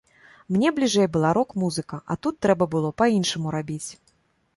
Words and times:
Мне 0.53 0.69
бліжэй 0.77 1.07
была 1.17 1.33
рок-музыка, 1.37 1.99
а 2.13 2.17
тут 2.27 2.39
трэба 2.45 2.67
было 2.73 2.89
па-іншаму 3.03 3.53
рабіць. 3.59 3.89